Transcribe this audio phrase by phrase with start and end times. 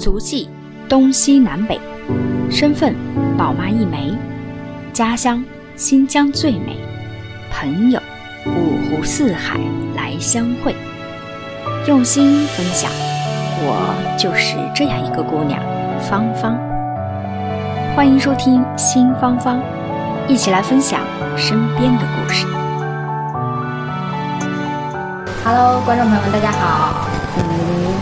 [0.00, 0.48] 足迹
[0.88, 1.78] 东西南北，
[2.50, 2.94] 身份
[3.36, 4.14] 宝妈一枚，
[4.94, 5.44] 家乡
[5.76, 6.74] 新疆最美，
[7.52, 8.00] 朋友
[8.46, 9.60] 五湖四海
[9.94, 10.74] 来相会，
[11.86, 12.90] 用心分享，
[13.60, 15.60] 我就是这样一个姑娘，
[16.00, 16.58] 芳芳。
[17.94, 19.60] 欢迎收听新芳芳，
[20.26, 21.00] 一起来分享
[21.36, 22.46] 身边的故事。
[25.44, 27.06] Hello，观众朋友们，大家好。
[27.36, 27.44] 嗯，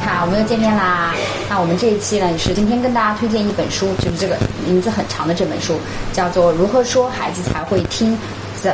[0.06, 1.12] 好，我们又见面啦。
[1.48, 5.80] 那我们这一期呢，也是今天跟大家推荐一本书，就是这个名字很长的这本书，
[6.12, 8.12] 叫做《如何说孩子才会听》。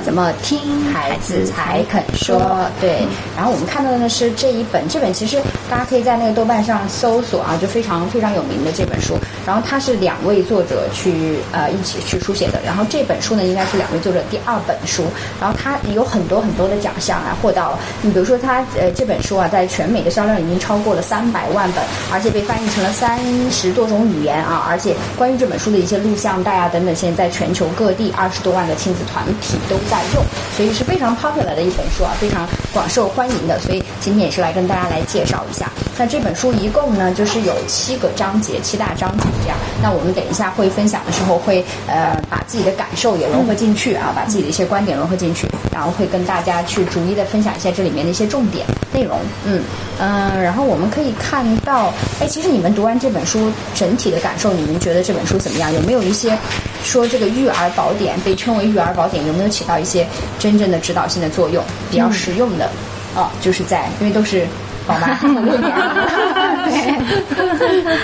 [0.05, 0.59] 怎么听
[0.93, 2.67] 孩子才肯说？
[2.81, 3.07] 对，
[3.37, 9.15] 然后我们看到的呢是这一本，这本其实大家可以在那个豆瓣上搜索啊，就非常非常有名的这本书。
[9.47, 12.61] 然后它是两位作者去呃一起去书写的。
[12.65, 15.05] 然后这本书呢，应该是两位作者第二本书。
[15.41, 17.79] 然后它有很多很多的奖项啊，获到了。
[18.01, 23.19] 你比如说它呃这本书啊，在全美的销量已经超过了三百万本，而且被翻译成了三
[23.51, 24.65] 十多种语言啊。
[24.69, 30.23] 而且关于这本书的一些录像带啊等等，现在在全球各地二十多万的亲子团体都在用，
[30.57, 33.59] 所以是非常 popular 的一本书啊，非常广受欢迎的。
[33.59, 35.69] 所以今天也是来跟大家来介绍一下。
[35.99, 39.57] 那这本书一共呢，就是有七个章节，七大章节这样。
[39.83, 49.19] 那我们等一下会分享的时候会呃把自己的感受也融合进去啊，把自己的一些观点融合进去，然后会跟大家去逐一的分享一下这里面的一些重点内容。
[49.45, 49.61] 嗯
[49.99, 55.73] 嗯、呃，然后我们可以看到，哎，其实你们读完这本书整体的感受，你们觉得这本书怎么样？
[55.73, 56.37] 有没有一些
[56.85, 60.07] 说这个育儿宝典被称为育儿宝典，有没有起到一些
[60.39, 62.71] 真正的指导性的作用，比较实用的？
[63.17, 64.47] 哦，就是在因为都是。
[64.87, 65.15] 宝妈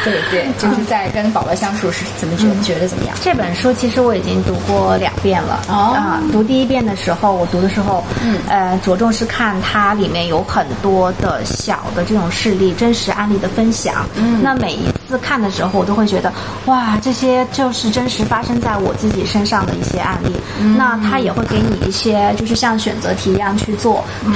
[0.03, 3.15] 对对，就是在跟宝宝相处是怎么觉觉得怎么样？
[3.23, 6.23] 这本书其实我已经读过两遍了哦啊。
[6.33, 14.07] 读第一遍的时候，我读的时候，嗯呃，着重是看它里面有很多的小的这种事例、真实案例的分享。
[14.17, 16.33] 嗯那每一次看的时候，我都会觉得，
[16.67, 20.33] 哇，这些就是真实发生在我自己身上的一些案例。
[20.61, 24.33] 嗯那他也会给你一些，就是像选择题一样去做，嗯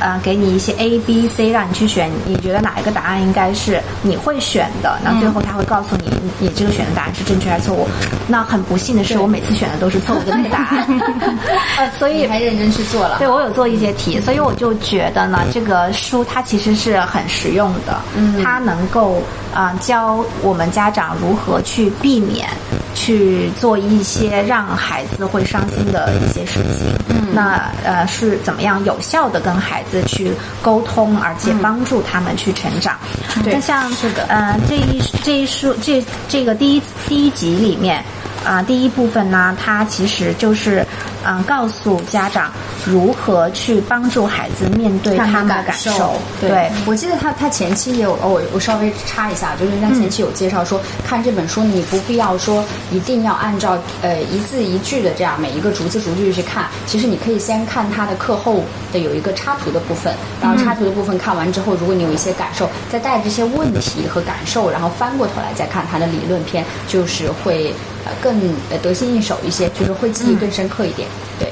[0.00, 4.98] 呃给你一些 A、B、C 让你去选，你觉得哪一个答案应该是你会选的？
[5.04, 6.10] 那最后他会告诉你，
[6.40, 7.86] 你这个选的答案是正确还是错误。
[8.26, 10.86] 那很不幸的是，我每次选的都是错误的那个答案，
[11.78, 13.18] 呃，所以还认真去做了。
[13.18, 19.22] 对我有做一些题，所以我就觉得呢，这个书它其实是很实用的，嗯它能够
[19.54, 22.48] 啊、呃教我们家长如何去避免
[22.94, 26.86] 去做一些让孩子会伤心的一些事情。
[27.10, 30.32] 嗯，那呃是怎么样有效的跟孩子去
[30.62, 32.96] 沟通，而且帮助他们去成长。
[33.44, 38.02] 对那像这个呃这一这一书这这个第一第一集里面。
[38.44, 40.84] 啊、第一部分呢，它其实就是，
[41.24, 42.50] 嗯、告诉家长
[42.84, 46.14] 如何去帮助孩子面对他们的感受。
[46.40, 67.72] 对，我记得他他前期也有，哦，我我稍微插一下，就是他前期有介绍说，看这本书你不必要说一定要按照呃一字一句的这样每一个逐字逐句去看，其实你可以先看它的课后的有一个插图的部分，然后插图的部分看完之后，如果你有一些感受，再带着这些问题和感受，然后翻过头来再看它的理论篇，就是会
[68.04, 68.34] 呃更
[68.70, 71.08] 呃得心应手一些，就是会记忆更深刻一点。
[71.38, 71.48] 对，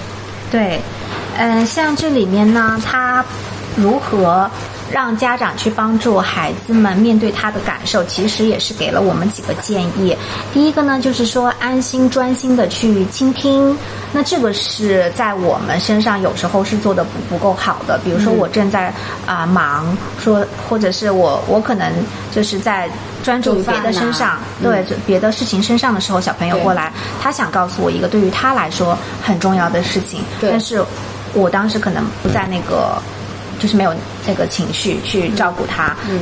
[0.50, 0.80] 对，
[1.40, 3.24] 嗯、像这里面呢，他
[3.76, 4.48] 如何
[4.90, 10.14] 让家长去帮助孩子们面对他的感受，其实也是给了我们几个建议。
[10.52, 13.74] 第一个呢，就是说安心专心的去倾听。
[14.12, 18.92] 那这个是在我们身上有时候是做的不不够好的，比如说我正在
[19.24, 21.90] 啊、忙，说或者是我我可能
[22.32, 22.90] 就是在
[23.22, 30.84] 专注于别的身上，对别的事情身上的时候，小朋友过来，他想告诉我一个对于他来说很重要的事情，但是
[31.34, 33.00] 我当时可能不在那个，
[33.58, 33.94] 就是没有
[34.26, 36.20] 那个情绪去照顾他，嗯。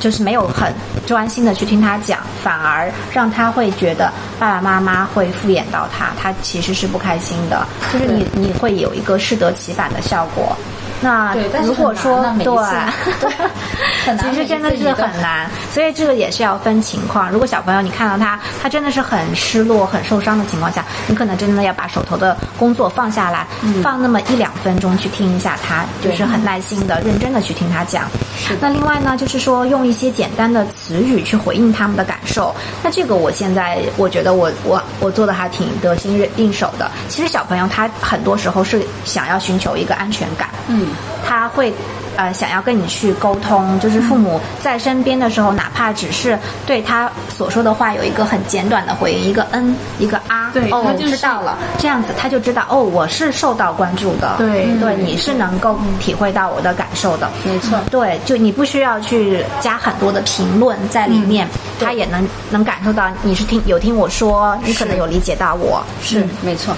[0.00, 0.72] 就是没有很
[1.06, 7.66] 专心的去听他讲，反而让他会觉得爸爸妈妈会敷衍到他，他其实是不开心的。
[7.92, 10.56] 就是你你会有一个适得其反的效果。
[11.00, 17.30] 那如果说对对 其实真的是很难，所以这个也是要分情况。
[17.30, 23.46] 如果小朋友你看到他，他真的是很失落、很受伤的情况下，你可能真的要把手头的工作放下来，
[23.82, 28.04] 放那么一两分钟去听一下他，就是很耐心的、认真的去听他讲
[28.36, 28.56] 是。
[28.60, 32.54] 那另外呢，就是说用一些简单的词语去回应他们的感受。
[32.82, 36.90] 那这个我现在我觉得我我我做的还挺得心应手的。
[37.08, 40.88] 其实小朋友他很多时候是想要寻求一个安全感，嗯，
[41.26, 41.72] 他会
[42.16, 57.78] 呃想要跟你去沟通，就是父母在身边的时候，哪怕只是对他所说的话有一个很简短的回应，一个嗯，一个啊，对哦，他就是知道了，这样子他就知道哦，我是受到关注的，对对，你是能够体会到我的感受的，没错。
[57.90, 61.46] 对，就你不需要去加很多的评论在里面，
[61.78, 66.30] 他也能能感受到你是听有听我说，你可能有理解到我，是嗯。
[66.42, 66.74] 没错。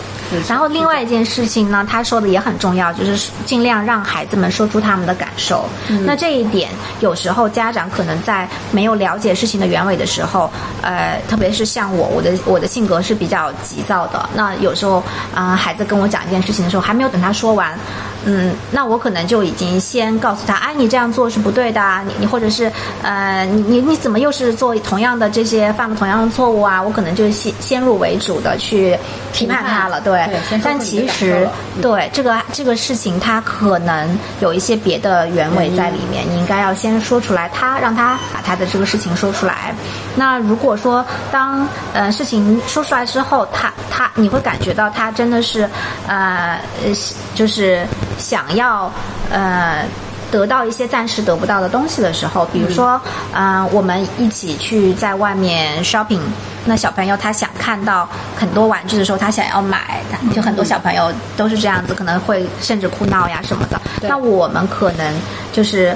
[0.49, 5.65] 然后另外一件事情呢，他说的也很重要，就是尽量让孩子们说出他们的感受。
[6.05, 6.71] 那这一点，
[7.01, 10.51] 有时候家长可能在没有了解事情的原委的时候，
[10.81, 14.29] 呃，特别是像我，我的我的性格是比较急躁的。
[14.35, 15.03] 那有时候
[15.35, 17.79] 啊、孩子跟我讲一件事情的时候，还没有等他说完，
[18.25, 22.71] 嗯，那我可能就已经先告诉他，哎，你这样做是不对的啊，你你或者是
[23.03, 26.83] 呃，你你你怎么又是做同样的这些犯了同样的错误啊？
[26.83, 28.97] 我可能就先先入为主的去
[29.33, 30.25] 批判他了，对。
[30.29, 34.09] 对但其实嗯对这个这个事情，他可能
[34.41, 39.75] 有一些别的原委在里面，你应该要先说出来，他让他把他的这个事情说出来。
[40.15, 45.69] 那如果说当呃事情说出来之后，他他你会感觉到他真的是
[46.07, 46.93] 呃呃
[47.35, 47.87] 就是
[48.19, 48.91] 想要
[49.31, 49.85] 呃。
[50.31, 52.99] 得到一些暂时得不到的东西的时候，比如说，
[53.35, 56.23] 嗯、我们一起去在外面 shopping，
[56.65, 60.01] 那小朋友他想看到很多玩具的时候，他想要买，
[60.35, 63.79] 就很多小朋友都是这样子，可能会甚至哭闹呀什么的。
[64.01, 65.15] 那我们可能
[65.53, 65.95] 就是，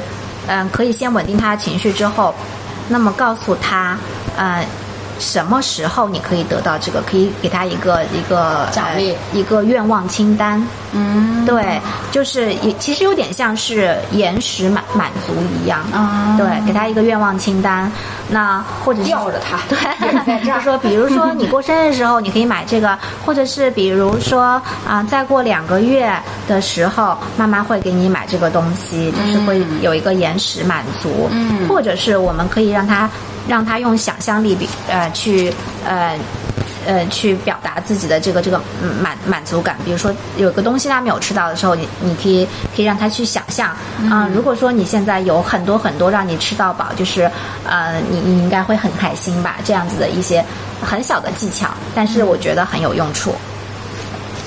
[0.48, 2.34] 嗯、可以先稳定他的情绪之后，
[2.90, 3.96] 那么告诉他，
[4.36, 4.62] 呃。
[5.18, 7.02] 什么时候你可以得到这个？
[7.02, 9.10] 可以给他一个一个奖励。
[9.12, 10.64] 呃一个愿望清单。
[10.92, 11.80] 嗯，对，
[12.10, 15.80] 就是也其实有点像是延时满满足一样。
[15.92, 17.90] 啊对，给他一个愿望清单，
[18.30, 26.10] 那或者是吊着他 对就说比如说你过生日的时候你可以买这个，或者是比如说啊、再过两个月
[26.48, 31.68] 的时候，妈妈会给你买这个东西，就是会有一个延时满足，嗯。
[31.68, 33.10] 或者是我们可以让他
[33.48, 35.52] 让他用想象力比呃去
[35.84, 36.18] 呃。
[36.88, 42.46] 呃，去表达自己的这个这个嗯满满足感，比如说有个东西他没有吃到的时候，你你可以
[42.76, 43.76] 可以让他去想象
[44.08, 47.28] 啊、如果说你现在有很多很多让你吃到饱，就是
[47.64, 49.56] 呃，你你应该会很开心吧？
[49.64, 50.44] 这样子的一些
[50.80, 53.34] 很小的技巧，但是我觉得很有用处。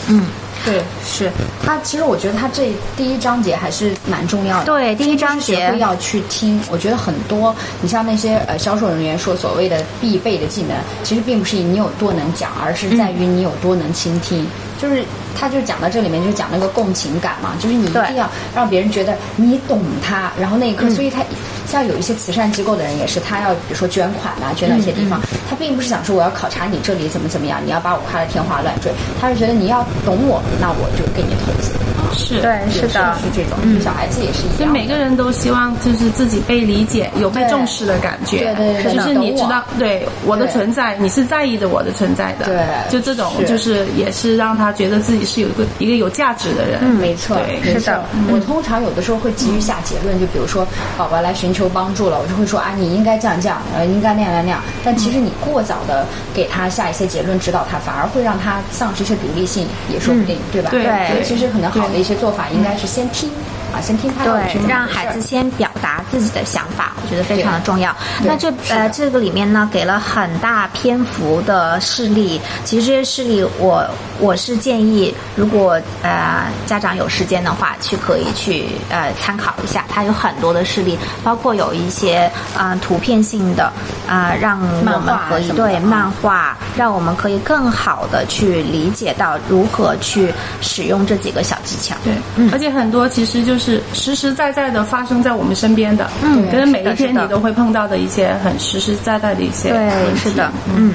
[0.08, 0.28] 嗯，
[0.66, 1.32] 对，是
[1.64, 1.78] 他。
[1.84, 4.66] 其实我觉得他这第一章节还是蛮重要的。
[4.66, 6.60] 对第一章节会要去听。
[6.70, 14.46] 我觉得很多，你像那些呃销售人员说所谓的必备的技能，其实并不是你有多能讲，而是在于你有多能倾听。
[14.82, 15.04] 就是
[15.36, 21.22] 他就讲到这里面就讲那个共情感嘛，就是你一定要让别人觉得你懂他，然后那一刻，所以他
[21.68, 31.72] 像有一些慈善机构的人也是，他要比如说捐款啊、捐到一些地方，他并不是想说我要考察你这里怎么怎么样，你要把我夸得天花乱坠，他是觉得你要懂我，那我就给你投资。
[32.14, 34.72] 是对，是的，是这种，小孩子也是一所以样。
[34.72, 38.54] 每个人都希望就是自己被理解，有被重视的感觉。
[38.54, 42.46] 对对对就是你知道，对我的存在，你是在意着我的存在的。
[42.46, 42.60] 对
[42.90, 46.80] 就这种就是也是让他觉得自己是有一个一个有价值的人。
[46.82, 48.04] 嗯，没错，对是的。
[48.32, 50.68] 我通常有的时候会急于下结论，就比如说
[50.98, 54.62] 宝宝来寻求帮助了，我就会说啊，你应该这样这样，呃，应该那样那样。
[54.84, 60.70] 但其实你过早的给他下一些结论，指导他，反而会让他丧失一些独立性，也说不定，对吧？
[60.72, 63.30] 对对其实可能好的一些做法应该是先听。
[63.74, 67.96] 啊，先听他到底是怎对，么回事让孩子先表达自己的想法，我觉得非常的重要。
[68.24, 72.40] 那这呃这个里面呢，给了很大篇幅的事例。
[72.66, 73.88] 其实这些事例我，
[74.20, 79.86] 我是建议，如果呃家长有时间的话，去可以去呃参考一下。
[79.90, 83.66] 它有很多的事例，包括有一些呃图片性的
[84.08, 91.96] 啊、呃让我漫们可以对漫画，让我们可以更好的去理解到如何去使用这几个小技巧。
[92.04, 100.94] 对，嗯而且很多其实就是实实在在的发生在我们身边的，嗯可能每一天你都会碰到的一些很实实在在的一些对问，题是的，嗯。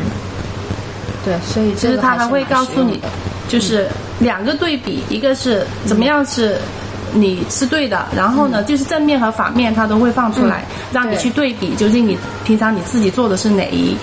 [1.25, 3.01] 对，所以这个就是他还会告诉你
[3.49, 6.59] 就是两个对比，一个是怎么样是
[7.15, 13.97] 你是对的，然后呢，就是正面和反面他都会放出来，让你去对比，究竟你平常你自己做的是哪一。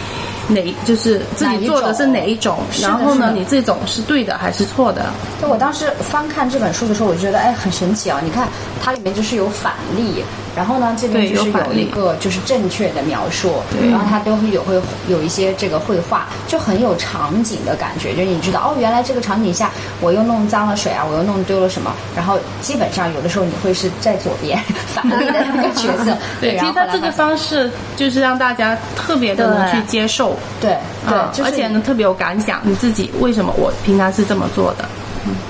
[0.48, 5.06] 哪就是自己做的是哪一种，然后呢，你这种是对的还是错的？
[5.42, 8.20] 就我当时翻看这本书的时候，我就觉得哎很神奇啊！
[8.24, 8.48] 你看
[8.84, 10.24] 它里面就是有反例，
[10.56, 19.70] 然后呢这边就是有一个就是正确的描述，对然后它都会有会有一些这个绘画，就很有场景的感觉，就是你知道哦，原来这个场景下
[20.02, 30.76] 我又弄脏了水啊，我又弄丢了什么，然后基本上有的时候你会是在左边反例的那个角色， 对，其实它这个方式就是让大家特别的能去接受，对
[31.08, 34.86] 对而且呢特别有感想，你自己为什么我平常是这么做的？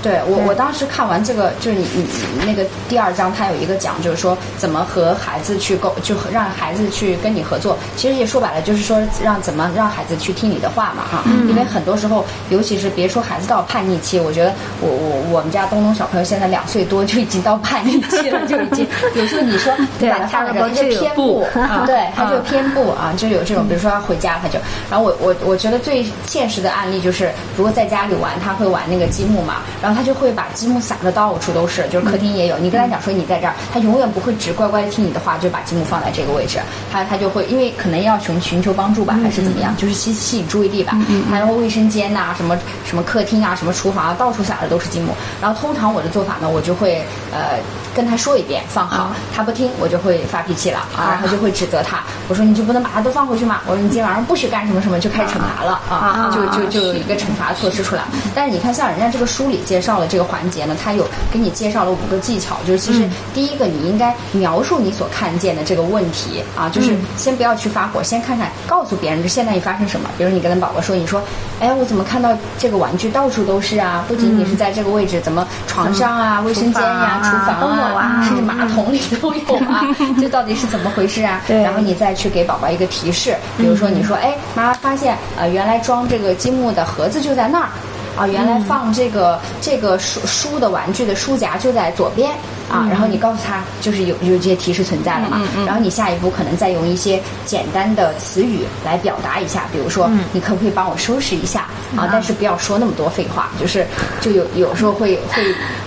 [0.01, 2.01] 对我，我当时看完这个，就是你你
[2.37, 7.77] 你那个第二章，它有一个讲，就是说怎么和孩子去沟，就让孩子去跟你合作。
[7.95, 11.23] 其实也说白了，就是说让怎么让孩子去听你的话嘛，哈。
[11.47, 21.45] 因为很多时候，尤其是别说孩子到叛逆期，我觉得我我我们家东东小朋友现在两岁多就已经到叛逆期了，就已经 有时候你说 你把他放在这儿，他就偏不，
[21.85, 24.59] 对，他就偏不啊，就有这种，比如说他回家他就，
[24.89, 32.57] 然后我我我觉得最现实的案例就是，如果在家里玩，他会玩那个积木嘛，然后他就会把积木撒的到处都是，就是客厅也有。
[32.57, 36.59] 你跟他讲说你在这儿，他永远不会只乖乖听你的话，就把积木放在这个位置。
[36.91, 40.97] 他他就会因为可能要寻寻求帮助吧，还是怎么样，就是吸吸引注意力吧。
[41.31, 45.13] 然后卫生间呐，什么什么客厅啊，什么厨房啊，到处撒的都是积木。
[45.41, 47.01] 然后通常我的做法呢，我就会
[47.31, 47.59] 呃。
[47.93, 51.99] 跟他说一遍放好，他不听，我就会发脾气了啊，然后就会指责他。
[52.27, 53.59] 我说你就不能把它都放回去吗？
[53.65, 58.03] 我说你今天晚上不许干什么什么，就开始惩罚了啊，就就就有一个惩罚措施出来。
[58.33, 70.09] 但是你看，像人家这个书里介绍的这个环节呢，他有给你介绍了五个技巧，就是其实第一个你应该描述你所看见的这个问题啊，就是先不要去发火，先看看告诉别人这现在你发生什么。
[70.17, 71.21] 比如你跟宝宝说，你说，
[71.59, 74.05] 哎，我怎么看到这个玩具到处都是啊？
[74.07, 77.80] 不仅仅是在这个位置，怎么床上啊、卫生间呀、厨房啊。
[77.85, 79.85] 啊，甚至马桶里都有啊，
[80.19, 81.41] 这到底是怎么回事啊？
[81.47, 87.69] 然后你再去给宝宝一个提示，比如说你说，哎，妈妈发现，呃，原来装这个积木的盒子就在那儿，
[88.15, 92.31] 啊，原来放这个这个书书的玩具的书夹就在左边。
[92.71, 101.67] 啊，然后你告诉他，就是有有这些提示存在了嘛，然后你下一步可能再用一些简单的词语来表达一下，比如说，你可不可以帮我收拾一下？
[101.95, 102.07] 啊？
[102.11, 103.85] 但是不要说那么多废话，就是
[104.21, 105.43] 就有有时候会会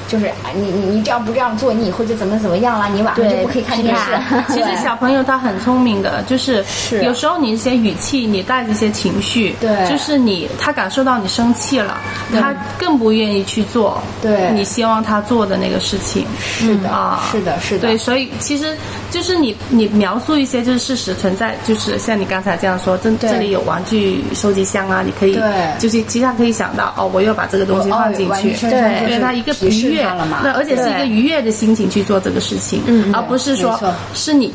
[0.06, 4.52] 就是你你你这样不这样做，你以后就怎么怎么样了，你晚上就不可以看电视。
[4.52, 6.62] 其实小朋友他很聪明的，就是
[7.02, 11.98] 有时候你一些语气，你带着一些情绪，对，就是你他感受到你生气了，
[12.32, 16.26] 他更不愿意去做，对，你希望他做的那个事情。
[16.40, 18.76] 是的啊，是的，是的，对，所以其实
[19.10, 25.34] 就是你你描述一些就是事实存在，就是像你刚才这样说，这这里有玩具收集箱啊，你可以，
[25.78, 30.04] 就是其实他可以想到哦，我要把这个东西放进去，对，对他一个愉悦，
[30.42, 33.78] 那而且是一个愉悦的心情去做这个事情，嗯，而不是说
[34.14, 34.52] 是你。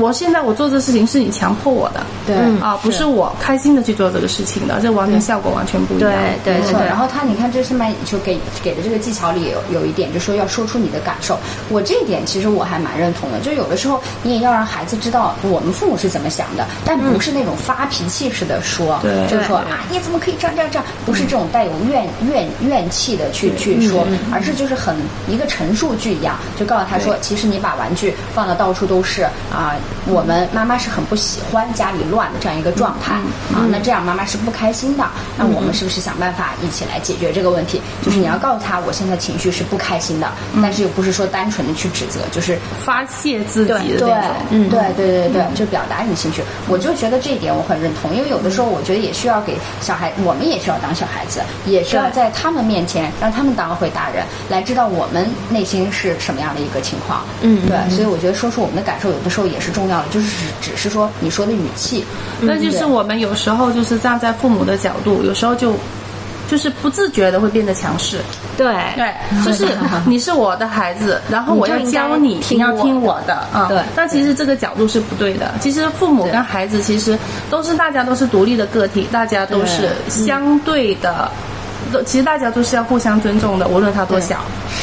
[0.00, 6.10] 我现在我做这事情是你强迫我的，对啊，不是我开心的去做这个事情的，这完全效果完全不一样。
[6.44, 6.86] 对对对。
[6.86, 11.38] 然后他，你看这上面就给给的这个技巧里有有一点，就说要说出你的感受。
[11.68, 24.96] 我这一点其实我还蛮认同的，就有的时候你也要让孩子知道我们父母是怎么想的，但不是那种发脾气似的说，就是说啊你怎么可以这样这样这样，不是这种带有怨怨怨气的去去说，而是就是很
[25.28, 29.76] 一个陈述句一样，就告诉他说，其实你把玩具放的到处都是啊。
[30.06, 33.14] 我们妈妈是很不喜欢家里乱的这样一个状态
[33.54, 35.04] 啊，那这样妈妈是不开心的。
[35.36, 37.80] 那我们是不是想办法一起来解决这个问题？
[38.02, 40.30] 就是你要告诉他，我现在情绪是不开心的，
[40.62, 44.36] 但是又不是说单纯的去指责，就是发泄自己的那种。
[44.50, 46.42] 嗯，对对对对，就表达你情绪。
[46.68, 57.22] 我就觉得这一点我很认同，因为有的时候我觉得也需要给小孩，我们也需要当小孩子，也需要在他们面前让他们当回大人，来知道我们内心是什么样的一个情况。
[57.42, 59.80] 嗯，对，所以我觉得说出我们的感受，有的时候也是重。
[59.80, 60.28] 重要的就是
[60.60, 62.04] 只是说你说的语气，
[62.42, 65.72] 那就是我们有时候就是站在父母的角度，有时候就
[66.50, 68.18] 就是不自觉的会变得强势。
[68.58, 69.10] 对对，
[69.42, 69.66] 就是
[70.04, 73.68] 你是我的孩子，然后我要教你，你要听我的啊。
[73.70, 75.54] 对，但其实这个角度是不对的。
[75.62, 81.30] 其实父母跟孩子其实都是大家都是独立的个体，大家都是相对的。
[81.90, 84.36] 都其实大家都是要互相尊重的，无论他多小，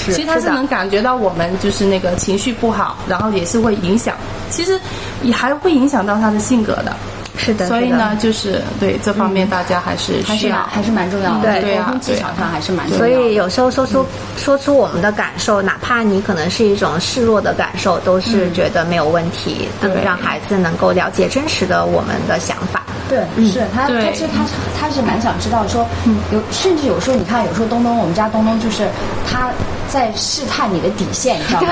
[0.07, 4.17] 其实他是能感觉到我们就是那个情绪不好，然后也是会影响，
[4.49, 4.79] 其实
[5.23, 6.95] 也还会影响到他的性格的。
[7.39, 11.61] 是的，所以呢，就是对这方面大家还是需要，还是蛮重要的。
[11.61, 13.07] 对，沟通技巧上还是蛮重要的。
[13.07, 14.03] 所以有时候说出
[14.35, 19.69] 说出我们的感受，哪怕你可能是一种示弱的感受，都是觉得没有问题。
[19.79, 22.81] 对，让孩子能够了解真实的我们的想法。
[23.07, 24.43] 对，是他，他其实他
[24.77, 25.87] 他是蛮想知道说，
[26.33, 28.87] 有甚至有时候你看，有时候东东，我们家东东就是
[29.29, 29.51] 他
[29.89, 31.69] 在试探你的底线，你知道吗？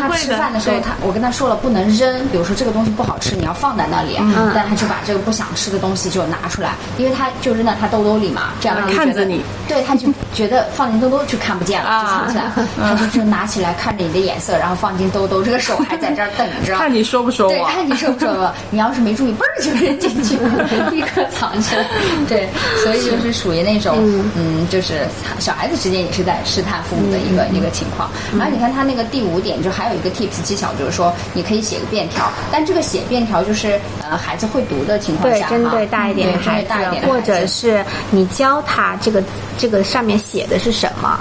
[0.00, 4.18] 他吃饭的时候，他我跟他说了不能扔，比如说这个东西不好吃，你要放在那里，
[4.54, 12.44] 但他就把这个不想吃的东西就拿出来，因为他就扔在他兜兜里嘛，这样他看着你，对，他就觉得放进兜兜就看不见了，就藏起来，
[12.80, 20.38] 他就就拿起来看着你的眼色，然后放进兜兜，这个手还在这儿等着，看你说不说我，对，看你说不说我，你要是没注意，嘣儿就扔进去。
[20.90, 21.84] 立刻藏起来，
[22.28, 22.48] 对，
[22.82, 23.96] 所以就是属于那种，
[24.36, 25.06] 嗯，就是
[25.38, 28.10] 小孩子之间也是在试探父母的一个一个情况。
[28.36, 36.72] 然后你看他那个第五点，就还有一个 tips 技巧，就是说你可以写个便条，但这个写便条就是呃孩子会读的情况下，对，针对大一点的孩子，
[37.06, 39.22] 或者是你教他这个
[39.56, 41.18] 这个上面写的是什么。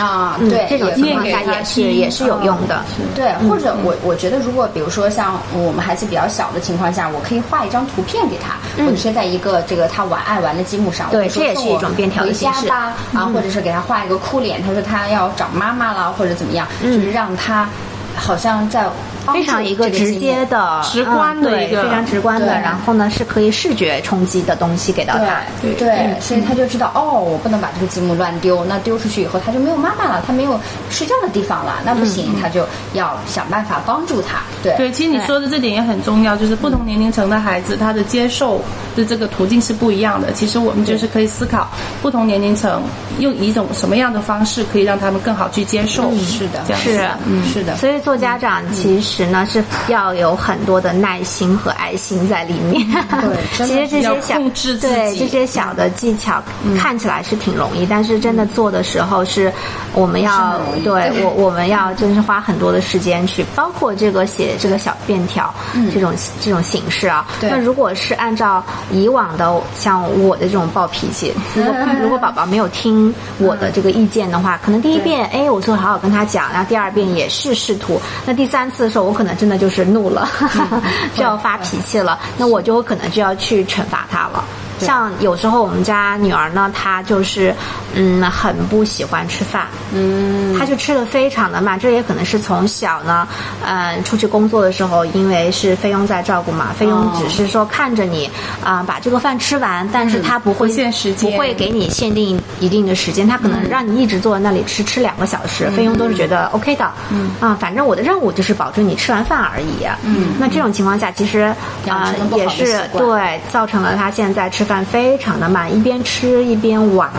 [0.00, 2.82] 嗯啊对这种情况下他也是也是有用的。
[3.14, 11.08] 对，或者我我觉得，如果比如说像我们孩子比较小的情况下，我可以画一张图片给他，或者贴在一个这个他玩爱玩的积木上。
[11.10, 17.68] 对这也是一种便条的回家形式吧，啊，或者是给他画一个哭脸，他说他要找妈妈了，或者怎么样，就是让他
[18.16, 18.86] 好像在
[19.32, 25.40] 非常一个直接的、直观的一个非常直观的，然后呢是可以视觉冲击的东西给到他。
[25.60, 30.58] 对对，所以他就知道哦，我不能把这个积木乱丢，那丢出去以后他就没有妈妈了，他没有
[30.90, 34.40] 睡觉的地方了，那不行，他就要想办法帮助他。
[34.62, 38.60] 对对，其实你说的这点也很重要，就是不同年龄层的孩子，他的接受
[38.96, 40.32] 的这个途径是不一样的。
[40.32, 41.68] 其实我们就是可以思考，
[42.02, 42.82] 不同年龄层
[43.18, 46.10] 用一种什么样的方式可以让他们更好去接受。
[46.20, 47.76] 是的是，嗯，是的。
[47.76, 52.86] 所以做家长其实呢是要有很多的耐心和爱心在里面。
[53.10, 54.38] 对 其实这些小
[54.78, 56.42] 对这些小的技巧
[56.78, 59.50] 看起来是挺容易，但是真的做的时候是
[59.94, 65.52] 我们要对对我我们要真是花很多的时间去，包括这个写这个小便条
[65.92, 67.26] 这种这种形式啊。
[67.40, 67.48] 对。
[67.50, 80.28] 那如果是按照以往的像我的这种暴脾气，如 果如果宝宝没有听我的这个意见的话，可能第一遍哎我就好好跟他讲，然后第二遍也是试图，那第三次的时候我可能真的就是怒了，
[81.16, 84.44] 就要发脾脾气了，那我就可能就要去惩罚他了。
[84.86, 87.54] 像有时候我们家女儿呢，她就是
[87.94, 93.26] 嗯很不喜欢吃饭，嗯，她就吃的非常的慢，这也可能是从小呢，
[93.64, 98.30] 嗯，出去工作的时候，因为是菲佣在照顾嘛，菲佣只是说看着你
[98.64, 101.30] 啊、把这个饭吃完，但是她不会不限时间。
[101.30, 107.30] 不会给你限定一定的时间，她可能让你一直坐在那里吃吃两个小时，菲佣都是觉得 OK 的，嗯。
[107.40, 111.54] 啊，反正我的任务就是保证你吃完饭而已，嗯，那这种情况下，其实
[111.88, 117.10] 啊、也是对造成了她现在吃饭非常的慢，一边吃一边玩。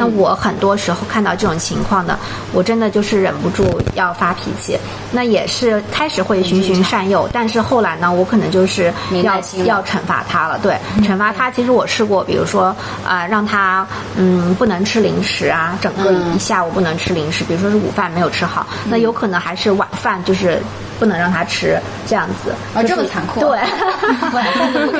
[0.00, 2.18] 那我很多时候看到这种情况的，
[2.52, 4.76] 我真的就是忍不住要发脾气。
[5.12, 10.58] 那也是开始会循循善诱，但是后来呢，我可能就是要要惩罚他了。
[10.58, 12.74] 对，惩罚他，其实我试过，比如说
[13.06, 13.86] 啊、让他
[14.16, 20.60] 嗯不能吃零食啊，整个一下午不能吃零食，比如说是午饭没有吃好，那有可能还是晚饭就是。
[20.98, 23.58] 不能让他吃这样子，啊这么残酷对，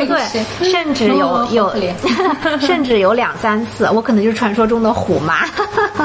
[0.06, 1.72] 对， 吃甚至有哦有
[2.60, 5.44] 甚至有两三次，我可能就是传说中的虎妈。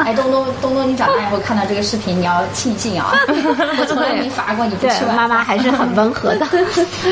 [0.04, 3.14] 哎，东东，东东，你长大以后看到这个视频，你要庆幸啊！
[3.80, 6.48] 我从来没罚过你不对吃，晚妈妈还是很温和的。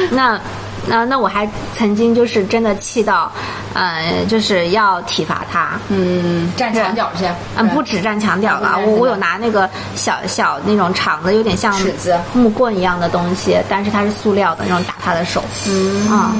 [0.09, 0.39] 那
[0.87, 3.31] 那那我还曾经就是真的气到，
[3.73, 5.69] 呃，就是要体罚他。
[5.89, 7.25] 嗯，站墙角去。
[7.57, 15.43] 嗯，不止站墙角了，嗯我我有拿那个小小那种长的，有点像尺子木棍一样的东西，但是它是塑料的那种，打他的手。
[15.67, 16.33] 嗯啊，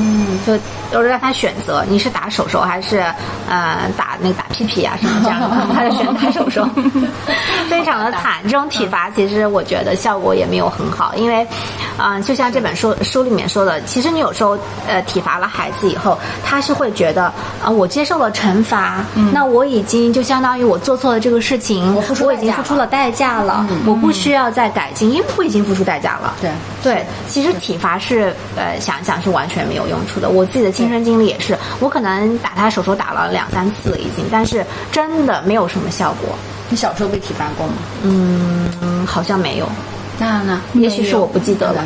[0.46, 0.58] 就
[0.92, 3.00] 就是让他选择，你是打手手还是
[3.50, 6.68] 呃打那个打屁屁啊什么这样的，他就选 打手手，
[7.70, 8.42] 非常的惨。
[8.44, 11.46] 这种体罚其实我觉得效果也没有很好，因为
[11.98, 26.34] 嗯、呃就像这本书书里面说的，其实你有时候呃体罚了孩子以后，他是会觉得啊、我接受了惩罚，那我已经就相当于我做错了这个事情，我付出我已经付出了代价了，我不需要再改进，因为我已经付出代价了。
[26.42, 26.52] 对
[26.84, 30.30] 对，其实体罚是呃想想是完全没有用处的。
[30.30, 36.36] 我自己的亲身经历也是，我可能打他手手打了两三次了已经，但是真的没有什么效果。
[36.70, 37.74] 你小时候被体罚过吗？
[38.04, 39.70] 嗯，好像没有，
[40.22, 40.62] 那呢？
[40.74, 41.84] 也许是我不记得了。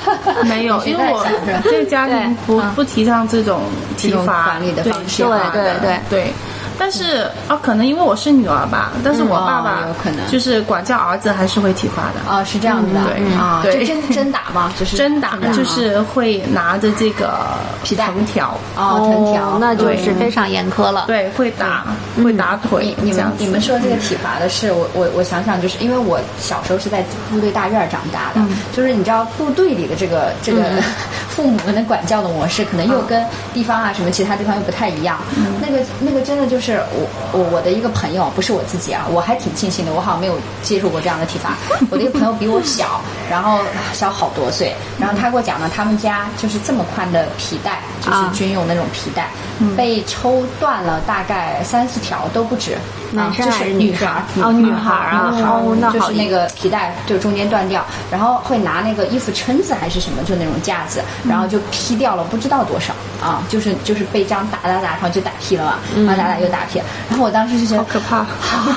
[0.44, 1.26] 没有， 因为我
[1.64, 3.62] 这个家庭不 不提倡这种
[3.96, 5.30] 体罚管理的方式对
[5.62, 6.32] 的对对。
[6.78, 10.26] 但是啊，可能因为我是女儿吧，但是我爸爸哦有可能。
[10.30, 12.30] 就是管教儿子还是会体罚的。
[12.30, 13.04] 啊，是这样子的。
[13.04, 13.78] 对啊，对。
[13.80, 14.72] 就真真打吗？
[14.78, 17.38] 就是真打就是会拿着这个
[17.84, 18.08] 皮带。
[18.08, 21.04] 藤条，啊，藤条，那就是非常严苛了。
[21.06, 21.84] 对，会打，
[22.24, 28.40] 会打腿你，们你们说这个体罚的事，我我我想想，就是因为我小时候是在部队大院长大的，
[28.72, 30.62] 就是你知道部队里的这个这个
[31.38, 33.24] 父母们的管教的模式，可能又跟
[33.54, 35.20] 地方啊什么其他地方又不太一样。
[35.62, 41.56] 那个那个真的就是我我我的一个朋友，不是我自己啊，我还挺庆幸的，我好像没有接受过这样的体罚。
[41.92, 43.60] 我的一个朋友比我小，然后
[43.92, 49.30] 小好多岁，然后他给我讲呢，他们家就是这么宽的皮带，就是啊军用那种皮带，
[49.76, 52.76] 被抽断了大概三四条都不止。
[53.12, 62.92] 男生就是还是女孩儿哦女孩儿啊哦那好就是那个皮带就中间断掉，然后会拿那个衣服撑子还是什么，就那种架子，然后就劈掉了不知道多少
[63.24, 68.72] 啊，就是就是被这样打打打，然后就打劈了嘛，然后打打又打劈，然后我当时就觉得好可怕好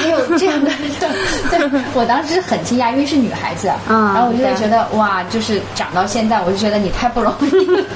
[0.00, 0.70] 还有这样的，
[1.50, 7.84] 对我当时很惊讶，因为是女孩子，嗯然后我就会对觉得哇，就是长到现在，我就觉得你太不容易了。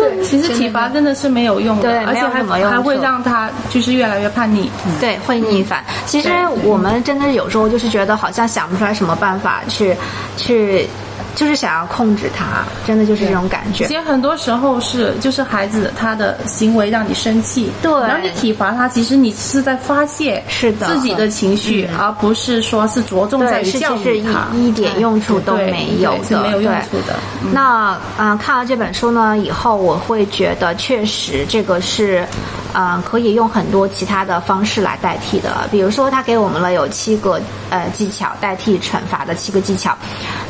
[0.00, 4.70] 对，其实体罚真的是没有用的，对而且还还会让他就是越来越叛逆。
[5.00, 5.84] 对，会逆反。
[6.06, 6.28] 其实
[6.62, 9.96] 我们真的有时候就是觉得好像想不出来什么办法去
[10.36, 10.88] 去，
[11.34, 13.94] 就是想要控制他，真的就是这种感觉其。
[13.94, 24.46] 实很多时候是就是孩子他的行为让你生气，对然后你体罚他，其实你是在发泄是的自己的情绪，而不是说是着重在，于教育他。
[24.54, 27.14] 一点用处都没有的，没有用处的。
[27.42, 32.26] 嗯那嗯、呃看了这本书呢以后，我会觉得确实这个是，
[32.74, 35.68] 嗯、可以用很多其他的方式来代替的。
[35.70, 39.96] 比如说，他给我们了有七个呃技巧代替惩罚的七个技巧。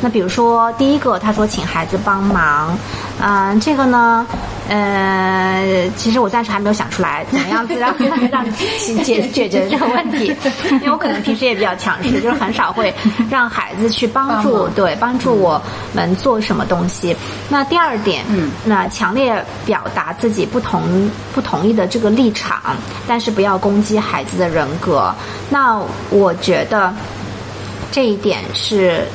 [0.01, 2.77] 那比如说第一个，他说请孩子帮忙，
[3.21, 4.25] 嗯、这个呢。
[4.67, 7.93] 呃，其实我暂时还没有想出来怎么样子让
[8.31, 8.43] 让
[9.03, 10.35] 解 解决这个问题，
[10.71, 12.91] 因为我可能平时也比较强势，就是很少会
[13.29, 15.61] 让孩子去帮助帮对帮助我
[15.93, 17.15] 们做什么东西。
[17.47, 20.81] 那第二点，嗯，那强烈表达自己不同
[21.35, 22.59] 不同意的这个立场，
[23.07, 25.13] 但是不要攻击孩子的人格。
[25.47, 26.91] 那我觉得
[27.91, 29.05] 这一点是。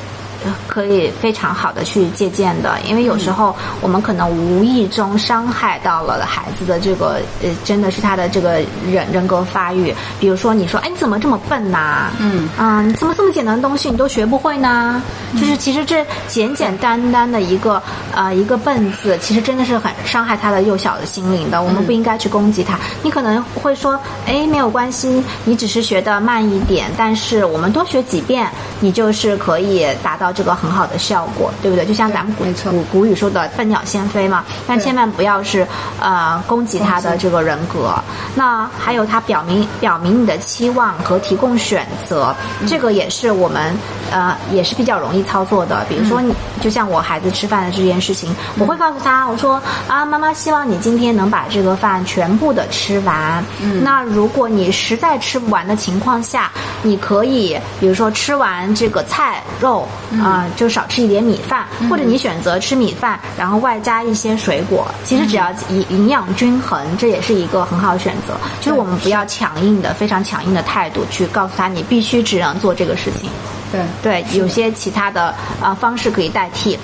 [0.43, 9.93] 呃可以非常好的去借鉴的，因为有时候我们可能无意中伤害到了孩子的这个呃，真的是他的这个人人格发育。
[10.19, 15.01] 比如说，你说，哎，你怎么这么笨呐、嗯啊，你怎么这么简单的东西你都学不会呢？
[15.39, 17.81] 就是其实这简简单单的一个
[18.13, 21.61] 呃一个笨字，其实真的是很伤害他的幼小的心灵的。
[21.61, 22.77] 我们不应该去攻击他。
[23.01, 28.47] 你可能会说，哎，没有关系，你只是学的慢一点，但是我们多学几遍，
[28.79, 31.85] 你就是可以达到这个很好的效果，对不对？
[31.85, 35.67] 就像咱们古古古语说的“笨鸟先飞”嘛，但千万不要是
[35.99, 37.93] 呃攻击他的这个人格。
[38.35, 42.33] 那还有他表明表明你的期望和提供选择，
[42.67, 43.75] 这个也是我们
[44.11, 45.85] 呃也是比较容易操作的。
[45.89, 53.43] 比如说你就像我孩子吃饭的这件事情，我会告诉他，我说啊，妈妈希望你今天能把这个饭全部的吃完。
[53.83, 56.51] 那如果你实在吃不完的情况下，
[56.83, 59.87] 你可以比如说吃完这个菜肉
[60.23, 64.87] 啊、就少吃一点米饭，或者你选择吃米饭，然后外加一些水果。
[65.03, 68.35] 其实只要营营养均衡，这也是一个很好的选择。
[68.59, 73.29] 就是我们不要强硬的、非常强硬的态度去告诉他，你必须只能做这个事情。
[73.71, 76.77] 对对，有些其他的呃方式可以代替。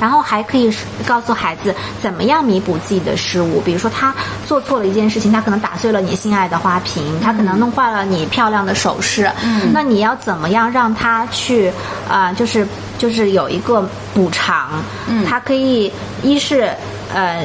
[0.00, 0.74] 然后还可以
[1.06, 4.14] 告诉孩子怎么样弥补自己的失误，比如说他
[4.46, 11.68] 做错了一件事情，他可能打碎了你心爱的花瓶，他可能弄坏了你漂亮的首饰，嗯，那你要怎么样让他去
[12.08, 12.66] 啊、呃就是
[12.98, 16.70] 就是有一个补偿，嗯，他可以一是
[17.12, 17.44] 呃。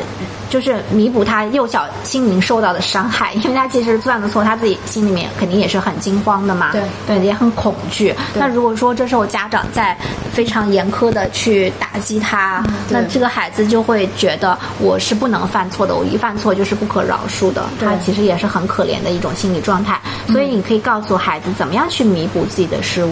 [0.49, 8.13] 就是弥补他幼小心灵受到的伤害， 因为他其实犯了错，他自己心里面肯定也是很惊慌的嘛，对对，也很恐惧。
[8.33, 9.97] 那如果说这时候家长在
[10.33, 17.63] 非常严苛的去打击他，那这个孩子就会觉得我是不能犯错的，我一犯错就是不可饶恕的。
[17.79, 19.99] 他其实也是很可怜的一种心理状态。
[20.27, 23.11] 所以你可以告诉孩子怎么样去弥补自己的失误，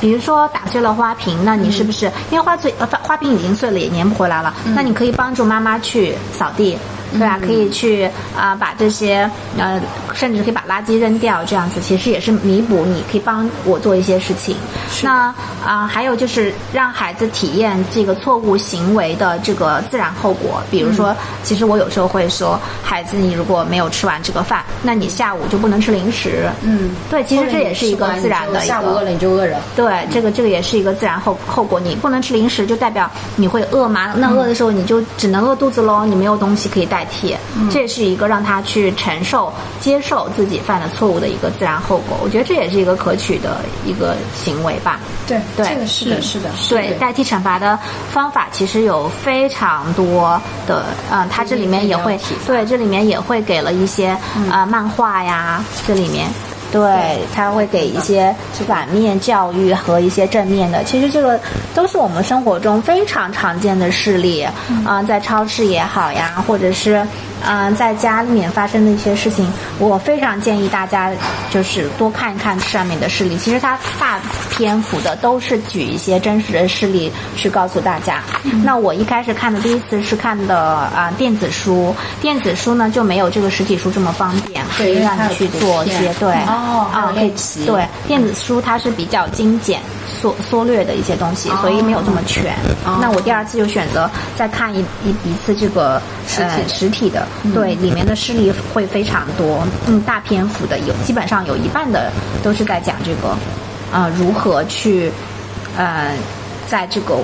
[0.00, 6.78] 比如说打碎了花瓶，那你是不是、因为花碎呃花瓶已经碎了也粘不回来了，那你可以帮助妈妈去扫地。
[7.18, 9.80] 对啊，可以去啊、把这些呃，
[10.14, 14.56] 甚至可以把垃圾扔掉，这样子其实也是弥补，你可以帮我做一些事情。
[15.02, 20.62] 那啊、还有就是让孩子体验这个错误行为的这个自然后果。
[20.70, 26.48] 比如说，其实我有时候会说，孩子，你如果没有吃完这个饭，那你下午就不能吃零食。
[26.62, 31.78] 嗯，对，其实这也是一个自然的一个下午饿了你就饿着，对，这个这个也是一个自然后后果。
[31.80, 34.14] 你不能吃零食，就代表你会饿吗？
[34.16, 37.36] 那饿的时候你就只能饿肚子喽，你没有东西可以代替。
[37.70, 42.18] 这也是一个让他去承受、接受自己犯的错误的一个自然后果。
[42.22, 45.00] 我觉得这也是一个可取的一个行为吧。
[45.26, 47.78] 对对这个是的，是的，对，代替惩罚的
[48.10, 54.16] 方法其实有非常多的，嗯、它这里面也会对，这里面也会给了一些
[54.50, 56.28] 呃漫画呀，这里面。
[56.72, 58.34] 对，他会给一些
[58.66, 60.84] 反面教育和一些正面的。
[60.84, 61.38] 其实这个
[61.74, 64.46] 都是我们生活中非常常见的事例，
[64.84, 67.06] 啊、在超市也好呀，或者是
[67.42, 71.10] 嗯、在家里面发生的一些事情，我非常建议大家
[71.50, 73.38] 就是多看一看上面的事例。
[73.38, 78.22] 其实它大篇幅的都是举一些真实的事例去告诉大家。
[78.62, 92.54] 那我一开始看的第一次是看的啊、电子书，电子书呢就没有这个实体书这么方便，可以让你去做一些对哦还有啊可以练习对电子书它是比较精简缩缩略的一些东西，所以没有这么全。
[93.00, 96.00] 那我第二次就选择再看一一一次这个
[96.38, 103.36] 呃实体的，对里面的事例会非常多，嗯，大篇幅的有基本上有一半的都是在讲这个，
[103.92, 105.10] 啊，如何去
[105.76, 106.12] 呃
[106.68, 107.16] 在这个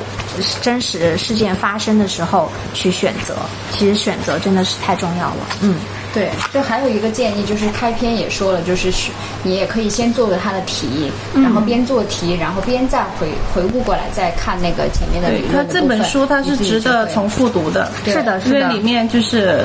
[0.61, 3.35] 真实事件发生的时候去选择。
[3.73, 5.37] 其实选择真的是太重要了。
[5.61, 5.75] 嗯，
[6.17, 9.11] 对，就还有一个建议，就是开篇也说了，就是是
[9.43, 17.93] 你也可以先做个它的题，然后边做题，然后边再回回顾过来，再看那个前面的理对，论的它这本书它是值得重复读的。
[18.07, 18.69] 是的，因是的。
[18.69, 19.63] 为里面就是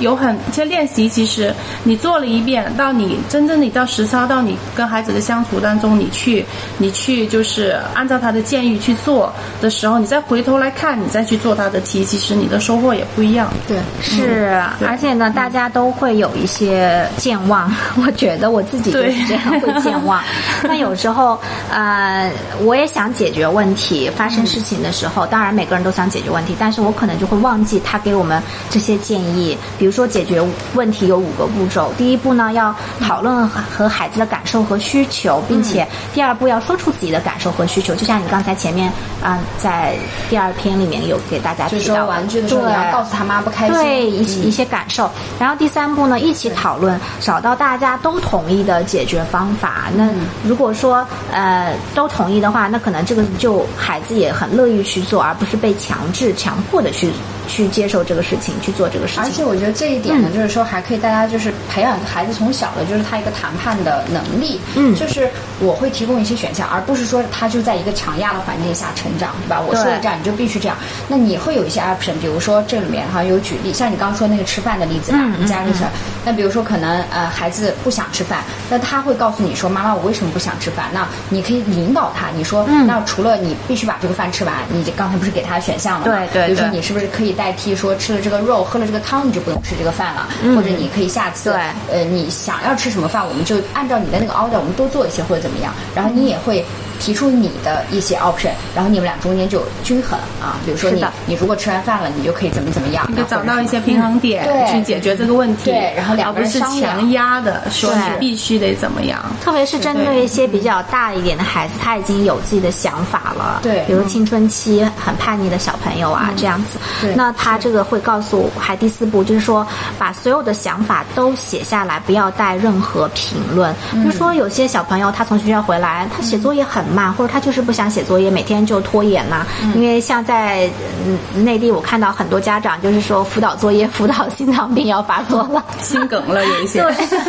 [0.00, 6.44] 有很这些练习，其实你做了一遍，到你真正你到实操，到你跟孩子的相处当中，你去
[6.78, 13.48] 你去就是按照他的建议去做的时候，你再回头来看，你再去做他的题，其实你的收获也不一样。
[13.68, 17.72] 对，是，对而且呢，大家都会有一些健忘。
[18.04, 20.22] 我觉得我自己就是这样，会健忘。
[20.64, 21.38] 那有时候，
[21.70, 22.30] 呃，
[22.62, 29.56] 我也想解决问题，发生事情的时候，当然每个人都想解决问题，但是我可能就会忘记他给我们这些建议。
[29.84, 30.42] 比如说，解决
[30.72, 37.94] 问题有五个步骤，第一步呢，要讨论和孩子的感受和需求，并且第二步要说出自己的感受和需求。
[37.94, 38.90] 就像你刚才前面
[39.22, 39.94] 啊、在
[40.30, 45.10] 第二篇里面有给大家提到玩具的时候，你要告诉他妈不开心，对一些嗯一些感受。
[45.38, 49.90] 然后第三步呢，一起讨论，找到大家都同意的解决方法。
[49.94, 57.10] 那嗯如果说呃都同意的话，那可能这个就孩子也很乐意去做，而不是被强制、强迫的去
[57.46, 59.22] 去接受这个事情，去做这个事情。
[59.22, 64.94] 而且我觉得这一点呢，就是说还可以大家就是培养孩子从小的就是他一个谈判的能力，嗯。
[64.94, 65.28] 就是
[65.60, 69.60] 我会提供一些选项，而不是说他就在一个强压的环境下成长，对吧？
[69.60, 70.76] 我说的这样你就必须这样，
[71.08, 75.84] 那你会有一些 option，比如说这里面好像有举例，像你刚刚说那个吃饭的例子吧，嗯你家里是，
[76.24, 80.86] 那比如说可能呃孩子不想吃饭，那他会告诉你说妈妈我为什么不想吃饭？
[80.92, 86.12] 那你可以引导他，你说、嗯那除了你必须把这个饭吃完，你刚才不是给他选项了吗？
[86.32, 90.28] 对对比如说你是不是可以代替说吃了这个肉，喝了这个汤，你就不用吃这个饭了？
[90.42, 91.60] 嗯或者你可以下次，对
[91.92, 95.72] 呃，你想要吃什么饭，我们就按照你的那个 order，我们多做一些或者怎么样。
[95.94, 96.64] 然后你也会
[97.04, 100.56] 提出你的一些 option，然后你们俩中间就均衡啊。
[100.64, 109.22] 比如说你是的你如果吃完饭了，你就可以怎么怎么样，你就啊找到一些平衡点、对去解决这个问题，对然后两个而不是人商量强压的说对你必须得怎么样。
[109.42, 119.66] 特别是针对一些比较大一点的孩子，他已经有自己的想法了，对比如青春期很叛逆的小朋友啊，这样子对，那他这个会告诉还第四步，就是说
[119.98, 123.74] 把所有的想法都写下来，不要带任何评论。
[123.92, 130.70] 比如说有些小朋友他从学校回来，他写作业很慢，或者他就是不想写作业，每天就拖延呐、因为像在
[131.04, 135.64] 嗯内地，我看到很多家长就是说辅导作业辅导心脏病要发作了。
[135.82, 136.80] 心梗了有一些，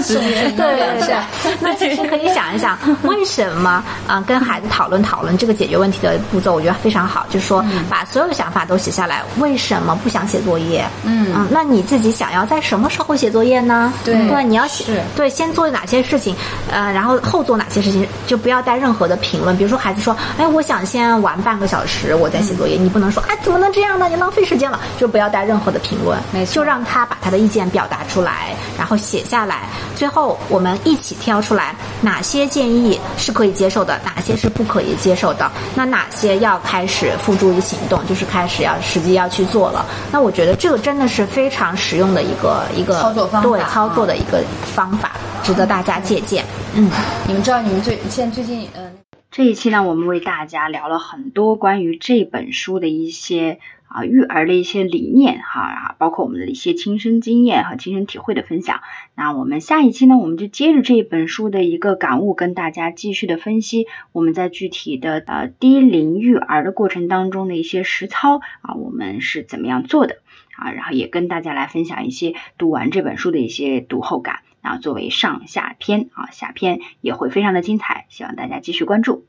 [0.08, 1.15] 对对对，
[1.60, 3.69] 那其实可以想一想， 为什么
[4.08, 10.86] 啊、呃跟孩子讨论讨论这个解决问题的步骤，我觉得非常好，就是说把所有的想法都写下来，为什么不想写作业？
[11.04, 13.91] 嗯那你自己想要在什么时候写作业呢？
[14.04, 16.36] 对对，你要写对先做哪些事情，
[16.71, 19.55] 呃，然后后做哪些事情，就不要带任何的评论。
[19.56, 24.08] 比如说孩子说，哎，我想先玩半个小时，我再写作业，你不能说，哎，怎么能这样呢？
[24.10, 29.63] 你浪费时间了，就不要带任何的评论，没错就让他把他的意见表达出来，然后写下来，
[29.96, 39.86] 最后我们一起挑出来哪些建议是可以接受的，哪些是不可以接受的，那哪些要开始付诸于行动，就是开始要实际要去做了。
[40.12, 45.12] 那我觉得这个真的是非常实用的一个一个操作方法对操作的一个方法，
[45.44, 46.44] 值得大家借鉴。
[46.74, 46.89] 嗯。
[47.28, 48.84] 你们知道你们最现在最近呃
[49.36, 58.80] 这一期呢，我们为大家聊了很多关于这本书的一些啊育儿的一些理念哈，包括我们的一些亲身经验和亲身体会的分享。
[59.13, 70.19] 那我们下一期呢，我们就接着这本书的一个感悟，跟大家继续的分析我们在具体的呃低龄育儿的过程当中的一些实操啊，我们是怎么样做的
[70.56, 74.39] 啊，然后也跟大家来分享一些读完这本书的一些读后感。
[74.65, 79.25] 啊，作为上下篇啊，下篇也会非常的精彩，希望大家继续关注。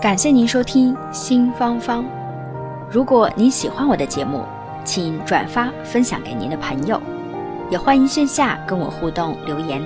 [0.00, 2.04] 感谢您收听新芳芳。
[2.88, 4.44] 如果您喜欢我的节目，
[4.84, 7.02] 请转发分享给您的朋友，
[7.70, 9.82] 也欢迎线下跟我互动留言。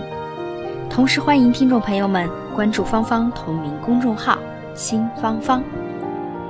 [0.91, 4.39] 同时欢迎听众朋友们关注芳芳同名公众号
[4.77, 5.65] “新芳芳”。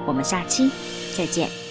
[0.04, 0.68] 我们下期
[1.16, 1.61] 再见。